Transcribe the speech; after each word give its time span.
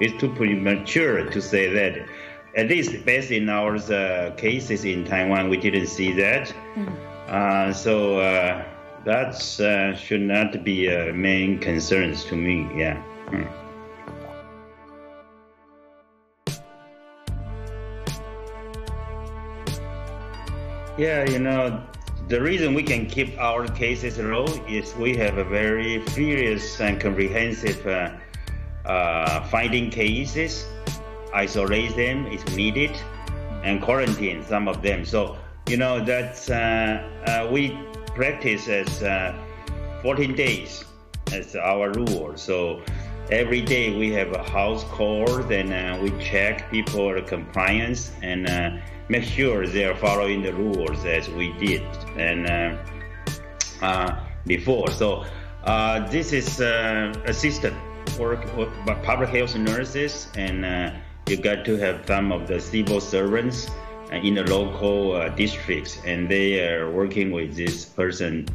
it's 0.00 0.18
too 0.20 0.32
premature 0.34 1.30
to 1.30 1.40
say 1.40 1.72
that. 1.72 2.06
At 2.56 2.68
least 2.68 3.04
based 3.04 3.30
in 3.30 3.48
our 3.48 3.76
uh, 3.76 4.34
cases 4.36 4.84
in 4.84 5.04
Taiwan, 5.04 5.48
we 5.48 5.56
didn't 5.56 5.86
see 5.86 6.12
that. 6.14 6.52
Mm. 6.74 7.74
so 7.74 8.18
that 9.04 9.96
should 9.96 10.22
not 10.22 10.64
be 10.64 10.88
a 10.88 11.12
main 11.12 11.58
concerns 11.58 12.24
to 12.24 12.36
me. 12.36 12.68
Yeah. 12.76 13.00
Mm. 13.28 13.48
Yeah, 20.98 21.24
you 21.30 21.38
know, 21.38 21.82
the 22.28 22.42
reason 22.42 22.74
we 22.74 22.82
can 22.82 23.06
keep 23.06 23.38
our 23.38 23.66
cases 23.66 24.18
low 24.18 24.44
is 24.68 24.94
we 24.96 25.16
have 25.16 25.38
a 25.38 25.44
very 25.44 26.00
furious 26.08 26.78
and 26.78 27.00
comprehensive 27.00 27.86
uh, 27.86 28.10
uh, 28.90 29.42
finding 29.48 29.90
cases, 29.90 30.66
isolate 31.34 31.94
them 31.96 32.26
if 32.26 32.42
needed, 32.56 32.90
and 33.62 33.80
quarantine 33.82 34.44
some 34.44 34.68
of 34.68 34.82
them. 34.82 35.04
So, 35.04 35.36
you 35.68 35.76
know, 35.76 36.04
that's, 36.04 36.50
uh, 36.50 37.02
uh 37.26 37.48
we 37.52 37.78
practice 38.14 38.68
as 38.68 39.02
uh, 39.02 39.34
14 40.02 40.34
days 40.34 40.84
as 41.32 41.54
our 41.54 41.92
rule. 41.92 42.32
So, 42.36 42.82
every 43.30 43.60
day 43.60 43.96
we 43.96 44.10
have 44.12 44.32
a 44.32 44.42
house 44.42 44.84
call, 44.84 45.26
then 45.44 45.72
uh, 45.72 46.00
we 46.02 46.10
check 46.22 46.70
people 46.70 47.22
compliance 47.22 48.12
and 48.22 48.48
make 49.10 49.24
sure 49.24 49.66
they 49.66 49.84
are 49.84 49.96
following 49.96 50.40
the 50.40 50.54
rules 50.54 51.04
as 51.04 51.28
we 51.30 51.52
did 51.54 51.82
and 52.16 52.46
uh, 52.46 52.76
uh, 53.82 54.20
before. 54.46 54.88
So 54.92 55.24
uh, 55.64 56.08
this 56.08 56.32
is 56.32 56.60
uh, 56.60 57.12
work 58.18 58.44
by 58.86 58.94
public 59.02 59.30
health 59.30 59.56
nurses, 59.56 60.28
and 60.34 60.64
uh, 60.64 60.90
you 61.26 61.36
got 61.36 61.64
to 61.64 61.76
have 61.76 62.04
some 62.06 62.32
of 62.32 62.46
the 62.46 62.60
civil 62.60 63.00
servants 63.00 63.68
uh, 64.12 64.16
in 64.16 64.34
the 64.34 64.44
local 64.44 65.28
districts, 65.30 65.98
and 66.04 66.28
they 66.28 66.66
are 66.66 66.90
working 66.90 67.30
with 67.30 67.56
this 67.56 67.84
person 67.84 68.46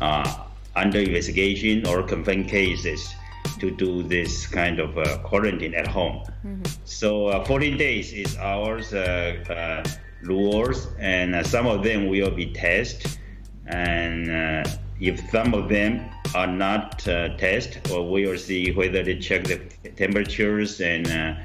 under 0.00 1.00
investigation 1.00 1.86
or 1.86 2.02
confirmed 2.02 2.48
cases 2.48 3.14
to 3.58 3.70
do 3.70 4.02
this 4.02 4.46
kind 4.46 4.78
of 4.78 4.96
uh, 4.98 5.18
quarantine 5.18 5.74
at 5.74 5.86
home. 5.86 6.22
Mm-hmm. 6.44 6.62
So 6.84 7.26
uh, 7.26 7.44
14 7.44 7.76
days 7.76 8.12
is 8.12 8.36
ours 8.36 8.94
uh, 8.94 9.82
uh 9.84 9.88
rules, 10.22 10.88
and 10.98 11.34
uh, 11.34 11.44
some 11.44 11.66
of 11.66 11.84
them 11.84 12.08
will 12.08 12.30
be 12.30 12.52
tested. 12.52 13.16
And 13.66 14.30
uh, 14.30 14.64
if 15.00 15.20
some 15.30 15.54
of 15.54 15.68
them 15.68 16.10
are 16.34 16.46
not 16.46 16.98
tested, 17.00 17.90
or 17.90 18.08
we 18.08 18.26
will 18.26 18.38
see 18.38 18.72
whether 18.72 19.02
they 19.02 19.18
check 19.18 19.44
the 19.44 19.58
temperatures 19.96 20.80
and 20.80 21.36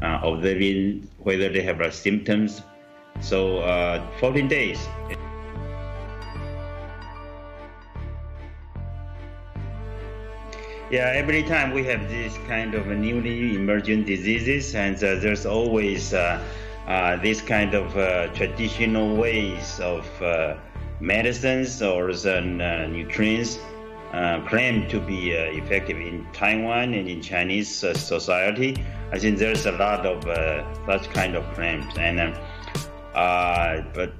observing 0.00 1.08
whether 1.18 1.48
they 1.48 1.62
have 1.62 1.94
symptoms. 1.94 2.62
So 3.20 3.62
14 4.20 4.48
days. 4.48 4.78
Yeah, 10.90 11.12
every 11.14 11.42
time 11.42 11.72
we 11.72 11.84
have 11.84 12.08
this 12.08 12.34
kind 12.46 12.74
of 12.74 12.86
newly 12.86 13.54
emerging 13.54 14.04
diseases, 14.04 14.74
and 14.74 14.96
uh, 14.96 15.16
there's 15.16 15.44
always 15.44 16.14
uh, 16.14 16.42
uh, 16.86 17.16
this 17.16 17.42
kind 17.42 17.74
of 17.74 17.94
uh, 17.98 18.28
traditional 18.28 19.14
ways 19.14 19.80
of 19.80 20.06
uh, 20.22 20.56
medicines 20.98 21.82
or 21.82 22.08
uh, 22.08 22.40
nutrients 22.86 23.58
Uh, 24.12 24.40
claimed 24.48 24.88
to 24.88 24.98
be 24.98 25.36
uh, 25.36 25.42
effective 25.52 25.98
in 25.98 26.26
Taiwan 26.32 26.94
and 26.94 27.06
in 27.10 27.20
Chinese 27.20 27.84
uh, 27.84 27.92
society. 27.92 28.74
I 29.12 29.18
think 29.18 29.36
there's 29.36 29.66
a 29.66 29.72
lot 29.72 30.06
of 30.06 30.24
such 30.86 31.12
kind 31.12 31.36
of 31.36 31.44
claims, 31.52 31.84
and 31.98 32.34
but 33.12 34.14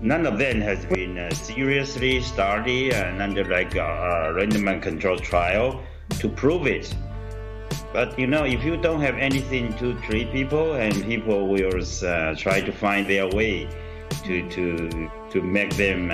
none 0.00 0.24
of 0.24 0.38
them 0.38 0.62
has 0.62 0.86
been 0.86 1.30
seriously 1.34 2.22
studied 2.22 2.94
and 2.94 3.20
under 3.20 3.44
like 3.44 3.74
a 3.74 4.32
randomized 4.34 4.80
control 4.80 5.18
trial 5.18 5.78
to 6.20 6.28
prove 6.30 6.66
it. 6.66 6.94
But 7.92 8.18
you 8.18 8.26
know, 8.26 8.44
if 8.44 8.64
you 8.64 8.78
don't 8.78 9.02
have 9.02 9.18
anything 9.18 9.74
to 9.74 9.92
treat 10.00 10.32
people, 10.32 10.72
and 10.72 11.04
people 11.04 11.48
will 11.48 11.76
uh, 11.76 12.34
try 12.34 12.62
to 12.62 12.72
find 12.72 13.06
their 13.06 13.28
way 13.28 13.68
to 14.24 14.48
to 14.48 15.10
to 15.28 15.42
make 15.42 15.76
them 15.76 16.10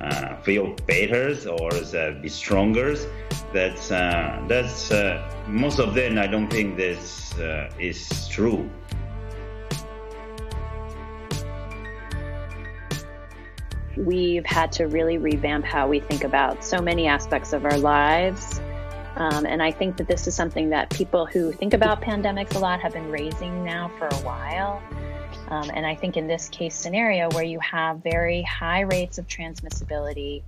uh, 0.00 0.36
feel 0.42 0.74
better 0.86 1.34
or 1.48 1.72
uh, 1.72 2.12
be 2.20 2.28
stronger. 2.28 2.96
That's 3.52 3.90
uh, 3.90 4.44
that's 4.48 4.90
uh, 4.90 5.22
most 5.46 5.78
of 5.78 5.94
them. 5.94 6.18
I 6.18 6.26
don't 6.26 6.50
think 6.50 6.76
this 6.76 7.34
is 7.78 8.28
true. 8.28 8.68
We've 13.96 14.44
had 14.44 14.72
to 14.72 14.88
really 14.88 15.18
revamp 15.18 15.64
how 15.64 15.86
we 15.86 16.00
think 16.00 16.24
about 16.24 16.64
so 16.64 16.82
many 16.82 17.06
aspects 17.06 17.52
of 17.52 17.64
our 17.64 17.78
lives 17.78 18.60
um, 19.16 19.46
and 19.46 19.62
I 19.62 19.70
think 19.70 19.96
that 19.98 20.08
this 20.08 20.26
is 20.26 20.34
something 20.34 20.70
that 20.70 20.90
people 20.90 21.24
who 21.26 21.52
think 21.52 21.72
about 21.72 22.02
pandemics 22.02 22.54
a 22.54 22.58
lot 22.58 22.80
have 22.80 22.92
been 22.92 23.10
raising 23.10 23.64
now 23.64 23.90
for 23.98 24.08
a 24.08 24.16
while. 24.16 24.82
Um, 25.48 25.70
and 25.74 25.86
I 25.86 25.94
think 25.94 26.16
in 26.16 26.26
this 26.26 26.48
case 26.48 26.74
scenario 26.74 27.28
where 27.30 27.44
you 27.44 27.58
have 27.60 28.02
very 28.02 28.42
high 28.42 28.80
rates 28.80 29.18
of 29.18 29.26
transmissibility, 29.26 30.42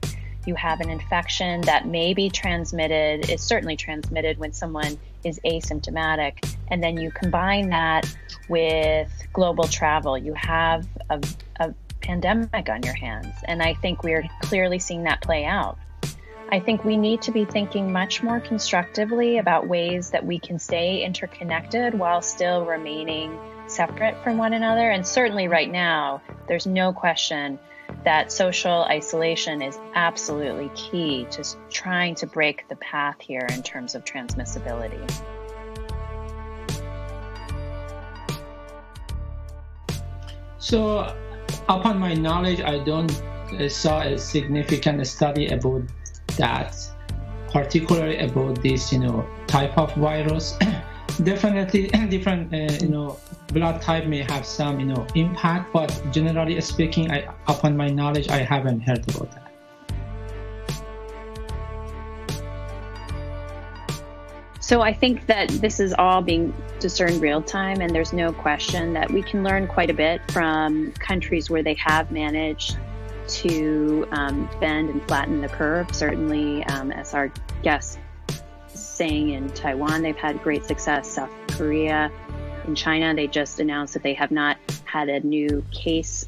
you 0.46 0.54
have 0.54 0.80
an 0.80 0.88
infection 0.88 1.60
that 1.62 1.86
may 1.86 2.14
be 2.14 2.30
transmitted, 2.30 3.28
is 3.28 3.42
certainly 3.42 3.76
transmitted 3.76 4.38
when 4.38 4.52
someone 4.52 4.98
is 5.24 5.40
asymptomatic, 5.44 6.56
and 6.68 6.82
then 6.82 6.96
you 6.96 7.10
combine 7.10 7.70
that 7.70 8.06
with 8.48 9.10
global 9.32 9.64
travel, 9.64 10.16
you 10.16 10.32
have 10.34 10.86
a, 11.10 11.20
a 11.60 11.74
pandemic 12.00 12.68
on 12.68 12.82
your 12.84 12.94
hands. 12.94 13.34
And 13.44 13.62
I 13.62 13.74
think 13.74 14.04
we're 14.04 14.26
clearly 14.42 14.78
seeing 14.78 15.02
that 15.02 15.20
play 15.20 15.44
out. 15.44 15.78
I 16.52 16.60
think 16.60 16.84
we 16.84 16.96
need 16.96 17.22
to 17.22 17.32
be 17.32 17.44
thinking 17.44 17.92
much 17.92 18.22
more 18.22 18.38
constructively 18.38 19.38
about 19.38 19.66
ways 19.66 20.10
that 20.10 20.24
we 20.24 20.38
can 20.38 20.60
stay 20.60 21.02
interconnected 21.04 21.92
while 21.92 22.22
still 22.22 22.64
remaining 22.64 23.36
separate 23.68 24.22
from 24.22 24.38
one 24.38 24.52
another. 24.52 24.90
And 24.90 25.06
certainly 25.06 25.48
right 25.48 25.70
now, 25.70 26.22
there's 26.48 26.66
no 26.66 26.92
question 26.92 27.58
that 28.04 28.32
social 28.32 28.82
isolation 28.84 29.62
is 29.62 29.78
absolutely 29.94 30.70
key 30.74 31.26
to 31.30 31.44
trying 31.70 32.14
to 32.16 32.26
break 32.26 32.68
the 32.68 32.76
path 32.76 33.16
here 33.20 33.46
in 33.52 33.62
terms 33.62 33.94
of 33.94 34.04
transmissibility. 34.04 35.02
So, 40.58 41.14
upon 41.68 41.98
my 41.98 42.14
knowledge, 42.14 42.60
I 42.60 42.78
don't 42.78 43.10
uh, 43.52 43.68
saw 43.68 44.00
a 44.00 44.18
significant 44.18 45.06
study 45.06 45.48
about 45.48 45.82
that 46.38 46.76
particularly 47.56 48.18
about 48.18 48.62
this 48.62 48.92
you 48.92 48.98
know 48.98 49.26
type 49.46 49.78
of 49.78 49.94
virus 49.94 50.58
definitely 51.22 51.86
different 52.08 52.52
uh, 52.52 52.72
you 52.80 52.88
know 52.88 53.18
blood 53.48 53.80
type 53.80 54.06
may 54.06 54.22
have 54.22 54.44
some 54.44 54.80
you 54.80 54.86
know 54.86 55.06
impact 55.14 55.72
but 55.72 55.90
generally 56.12 56.60
speaking 56.60 57.10
I, 57.10 57.28
upon 57.48 57.76
my 57.76 57.88
knowledge 57.88 58.28
i 58.28 58.38
haven't 58.38 58.80
heard 58.80 59.08
about 59.14 59.30
that 59.32 59.46
So 64.66 64.80
I 64.80 64.92
think 64.92 65.26
that 65.26 65.48
this 65.48 65.78
is 65.78 65.94
all 65.96 66.20
being 66.20 66.52
discerned 66.80 67.22
real 67.22 67.40
time, 67.40 67.80
and 67.80 67.94
there's 67.94 68.12
no 68.12 68.32
question 68.32 68.94
that 68.94 69.08
we 69.08 69.22
can 69.22 69.44
learn 69.44 69.68
quite 69.68 69.90
a 69.90 69.94
bit 69.94 70.20
from 70.32 70.90
countries 70.94 71.48
where 71.48 71.62
they 71.62 71.74
have 71.74 72.10
managed 72.10 72.76
to 73.28 74.08
um, 74.10 74.50
bend 74.58 74.90
and 74.90 75.06
flatten 75.06 75.40
the 75.40 75.48
curve. 75.48 75.94
Certainly, 75.94 76.64
um, 76.64 76.90
as 76.90 77.14
our 77.14 77.30
guest 77.62 78.00
saying 78.96 79.30
in 79.30 79.50
Taiwan, 79.50 80.02
they've 80.02 80.16
had 80.16 80.42
great 80.42 80.64
success. 80.64 81.08
South 81.08 81.30
Korea, 81.48 82.10
in 82.66 82.74
China, 82.74 83.14
they 83.14 83.26
just 83.26 83.60
announced 83.60 83.94
that 83.94 84.02
they 84.02 84.14
have 84.14 84.30
not 84.30 84.56
had 84.84 85.08
a 85.08 85.20
new 85.20 85.64
case 85.70 86.24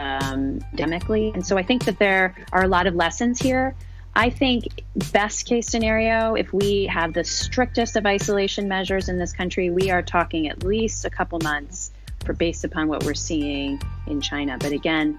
um. 0.00 0.60
And 0.78 1.46
so 1.46 1.58
I 1.58 1.62
think 1.62 1.84
that 1.84 1.98
there 1.98 2.34
are 2.52 2.62
a 2.62 2.68
lot 2.68 2.86
of 2.86 2.94
lessons 2.94 3.40
here. 3.40 3.74
I 4.14 4.30
think 4.30 4.84
best 5.12 5.46
case 5.46 5.68
scenario, 5.68 6.34
if 6.34 6.52
we 6.52 6.86
have 6.86 7.12
the 7.12 7.24
strictest 7.24 7.96
of 7.96 8.06
isolation 8.06 8.68
measures 8.68 9.08
in 9.08 9.18
this 9.18 9.32
country, 9.32 9.70
we 9.70 9.90
are 9.90 10.02
talking 10.02 10.48
at 10.48 10.64
least 10.64 11.04
a 11.04 11.10
couple 11.10 11.38
months 11.40 11.92
for 12.24 12.32
based 12.32 12.64
upon 12.64 12.88
what 12.88 13.04
we're 13.04 13.14
seeing 13.14 13.80
in 14.06 14.20
China. 14.20 14.56
But 14.58 14.72
again, 14.72 15.18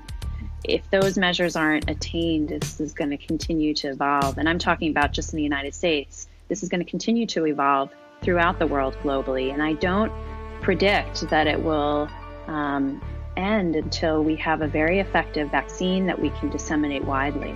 if 0.64 0.90
those 0.90 1.18
measures 1.18 1.56
aren't 1.56 1.90
attained, 1.90 2.50
this 2.50 2.80
is 2.80 2.94
going 2.94 3.10
to 3.12 3.18
continue 3.18 3.74
to 3.76 3.90
evolve. 3.90 4.38
And 4.38 4.48
I'm 4.48 4.60
talking 4.60 4.92
about 4.92 5.14
just 5.14 5.34
in 5.34 5.38
the 5.38 5.44
United 5.44 5.74
States. 5.74 6.28
This 6.48 6.64
is 6.64 6.70
going 6.70 6.84
to 6.84 6.90
continue 6.90 7.26
to 7.28 7.46
evolve 7.46 7.90
throughout 8.22 8.60
the 8.60 8.68
world 8.68 8.96
globally. 9.04 9.54
And 9.54 9.64
I 9.64 9.74
don't 9.74 10.12
predict 10.62 11.30
that 11.30 11.48
it 11.48 11.64
will 11.64 12.10
um, 12.48 13.02
end 13.38 13.76
until 13.76 14.24
we 14.24 14.36
have 14.38 14.62
a 14.62 14.68
very 14.68 15.00
effective 15.00 15.50
vaccine 15.52 16.06
that 16.08 16.20
we 16.20 16.30
can 16.32 16.50
disseminate 16.50 17.06
widely. 17.06 17.56